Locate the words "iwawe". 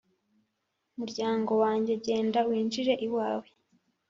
3.07-3.47